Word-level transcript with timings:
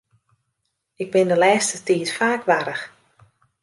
Ik 1.01 1.09
bin 1.13 1.27
de 1.31 1.37
lêste 1.43 1.77
tiid 1.85 2.09
faak 2.17 2.41
warch. 2.49 2.83